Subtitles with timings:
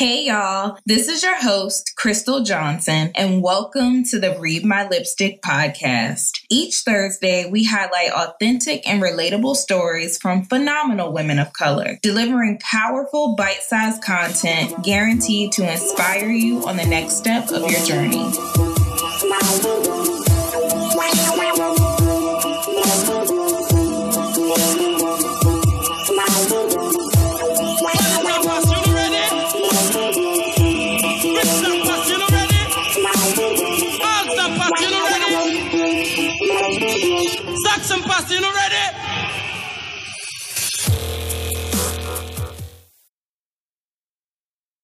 [0.00, 0.78] Hey, y'all.
[0.86, 6.40] This is your host, Crystal Johnson, and welcome to the Read My Lipstick podcast.
[6.48, 13.36] Each Thursday, we highlight authentic and relatable stories from phenomenal women of color, delivering powerful,
[13.36, 18.32] bite sized content guaranteed to inspire you on the next step of your journey.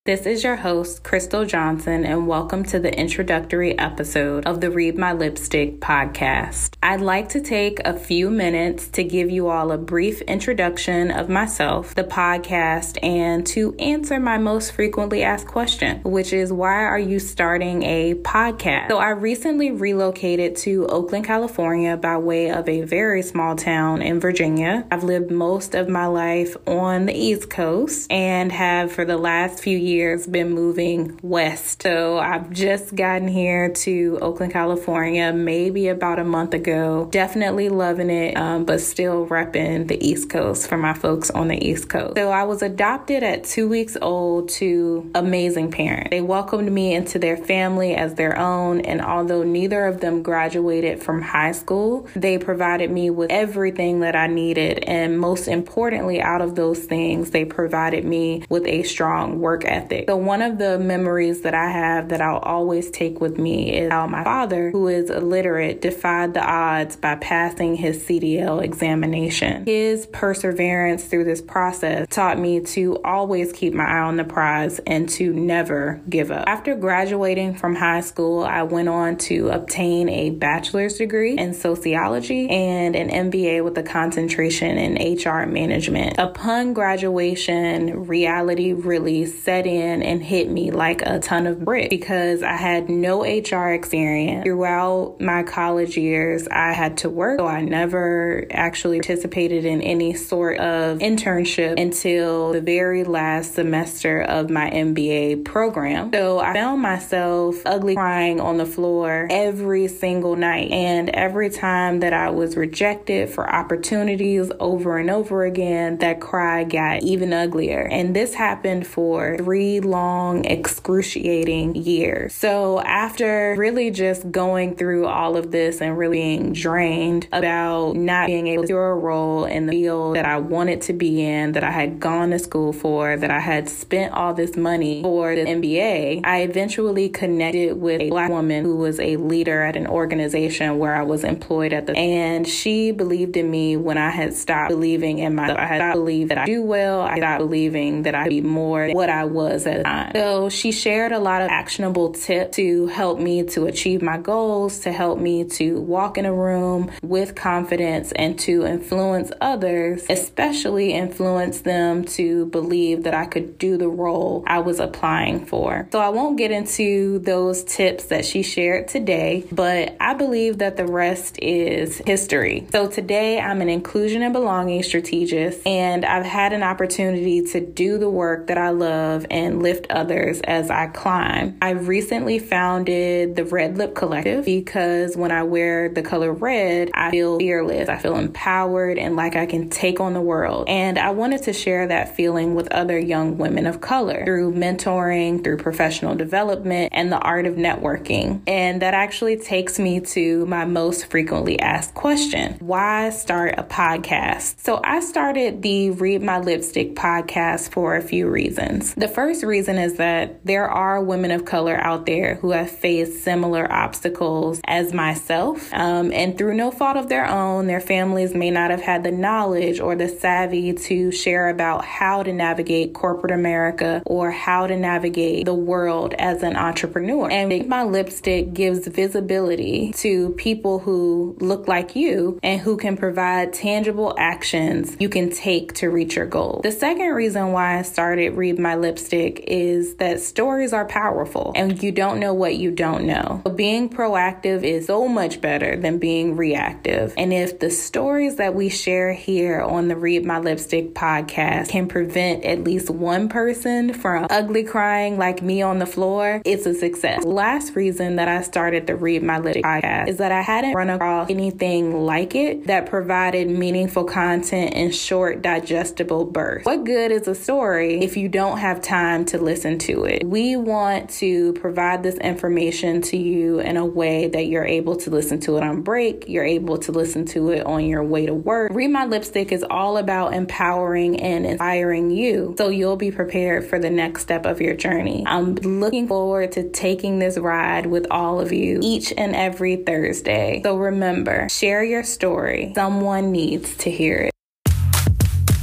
[0.06, 4.96] This is your host, Crystal Johnson, and welcome to the introductory episode of the Read
[4.96, 6.74] My Lipstick podcast.
[6.80, 11.28] I'd like to take a few minutes to give you all a brief introduction of
[11.28, 17.00] myself, the podcast, and to answer my most frequently asked question, which is why are
[17.00, 18.90] you starting a podcast?
[18.90, 24.20] So I recently relocated to Oakland, California by way of a very small town in
[24.20, 24.86] Virginia.
[24.88, 29.58] I've lived most of my life on the East Coast and have for the last
[29.58, 31.82] few years years been moving west.
[31.82, 37.08] So I've just gotten here to Oakland, California, maybe about a month ago.
[37.10, 41.66] Definitely loving it, um, but still repping the East Coast for my folks on the
[41.66, 42.16] East Coast.
[42.16, 46.10] So I was adopted at two weeks old to amazing parents.
[46.10, 51.02] They welcomed me into their family as their own, and although neither of them graduated
[51.02, 54.84] from high school, they provided me with everything that I needed.
[54.84, 59.85] And most importantly, out of those things, they provided me with a strong work ethic
[59.86, 60.08] ethic.
[60.08, 63.90] So one of the memories that I have that I'll always take with me is
[63.90, 69.64] how my father, who is illiterate, defied the odds by passing his CDL examination.
[69.64, 74.78] His perseverance through this process taught me to always keep my eye on the prize
[74.80, 76.44] and to never give up.
[76.46, 82.48] After graduating from high school, I went on to obtain a bachelor's degree in sociology
[82.48, 86.18] and an MBA with a concentration in HR management.
[86.18, 91.88] Upon graduation, reality really set in in and hit me like a ton of bricks
[91.90, 94.44] because I had no HR experience.
[94.44, 100.14] Throughout my college years, I had to work, so I never actually participated in any
[100.14, 106.10] sort of internship until the very last semester of my MBA program.
[106.12, 110.70] So I found myself ugly crying on the floor every single night.
[110.70, 116.64] And every time that I was rejected for opportunities over and over again, that cry
[116.64, 117.88] got even uglier.
[117.90, 122.32] And this happened for three three long, excruciating years.
[122.34, 128.26] So after really just going through all of this and really being drained about not
[128.26, 131.52] being able to do a role in the field that I wanted to be in,
[131.52, 135.34] that I had gone to school for, that I had spent all this money for
[135.34, 139.86] the MBA, I eventually connected with a black woman who was a leader at an
[139.86, 144.34] organization where I was employed at the and she believed in me when I had
[144.34, 145.58] stopped believing in myself.
[145.58, 147.00] I had stopped believing that I do well.
[147.00, 150.12] I stopped believing that I be more than what I was was at the time.
[150.14, 154.80] So she shared a lot of actionable tips to help me to achieve my goals,
[154.80, 160.92] to help me to walk in a room with confidence and to influence others, especially
[160.92, 165.88] influence them to believe that I could do the role I was applying for.
[165.92, 170.76] So I won't get into those tips that she shared today, but I believe that
[170.76, 172.66] the rest is history.
[172.72, 177.98] So today I'm an inclusion and belonging strategist, and I've had an opportunity to do
[177.98, 181.58] the work that I love and lift others as I climb.
[181.60, 187.10] I recently founded the Red Lip Collective because when I wear the color red, I
[187.10, 187.90] feel fearless.
[187.90, 190.68] I feel empowered and like I can take on the world.
[190.68, 195.44] And I wanted to share that feeling with other young women of color through mentoring,
[195.44, 198.40] through professional development, and the art of networking.
[198.46, 204.60] And that actually takes me to my most frequently asked question Why start a podcast?
[204.60, 208.94] So I started the Read My Lipstick podcast for a few reasons.
[208.94, 212.70] The first first reason is that there are women of color out there who have
[212.70, 215.68] faced similar obstacles as myself.
[215.74, 219.10] Um, and through no fault of their own, their families may not have had the
[219.10, 224.76] knowledge or the savvy to share about how to navigate corporate America or how to
[224.76, 227.28] navigate the world as an entrepreneur.
[227.28, 233.52] And my lipstick gives visibility to people who look like you and who can provide
[233.52, 236.60] tangible actions you can take to reach your goal.
[236.62, 241.82] The second reason why I started Read My Lipstick Is that stories are powerful and
[241.82, 243.40] you don't know what you don't know.
[243.44, 247.14] But being proactive is so much better than being reactive.
[247.16, 251.88] And if the stories that we share here on the Read My Lipstick podcast can
[251.88, 256.74] prevent at least one person from ugly crying like me on the floor, it's a
[256.74, 257.24] success.
[257.24, 260.90] Last reason that I started the Read My Lipstick podcast is that I hadn't run
[260.90, 266.66] across anything like it that provided meaningful content in short, digestible bursts.
[266.66, 270.24] What good is a story if you don't have time to listen to it?
[270.24, 275.10] We want to provide this information to you in a way that you're able to
[275.10, 278.34] listen to it on break, you're able to listen to it on your way to
[278.34, 278.70] work.
[278.72, 283.78] Read My Lipstick is all about empowering and inspiring you so you'll be prepared for
[283.78, 285.24] the next step of your journey.
[285.26, 290.60] I'm looking forward to taking this ride with all of you each and every Thursday.
[290.62, 292.72] So remember, share your story.
[292.74, 294.35] Someone needs to hear it.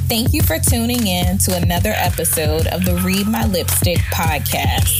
[0.10, 4.92] Thank you for tuning in to another episode of the Read My Lipstick podcast.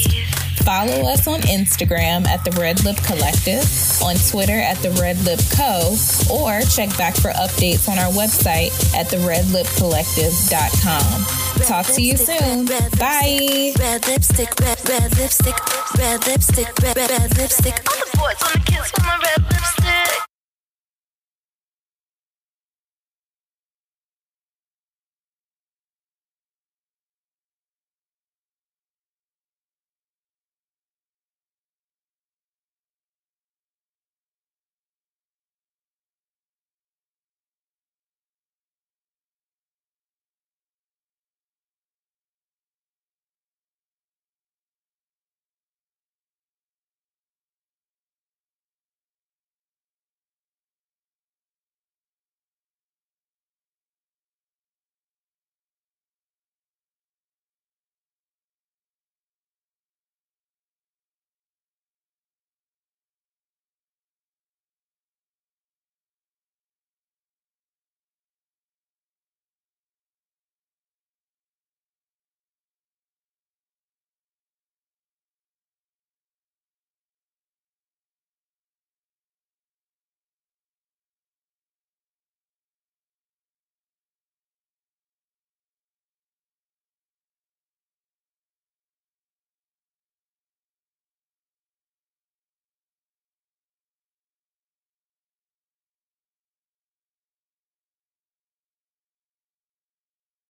[0.64, 3.66] Follow us on Instagram at the Red Lip Collective,
[4.02, 5.94] on Twitter at the Red Lip Co,
[6.32, 11.26] or check back for updates on our website at theredlipcollective.com.
[11.68, 12.66] Talk to you soon.
[12.98, 13.74] Bye.
[13.78, 15.56] Red lipstick, red, red lipstick,
[15.98, 17.76] red lipstick, red, red lipstick.
[17.92, 19.83] On the boys, on the kids, with my red lipstick.